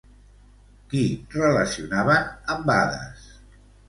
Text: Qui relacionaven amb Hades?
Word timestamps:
Qui 0.93 1.01
relacionaven 1.35 2.31
amb 2.55 2.73
Hades? 2.77 3.29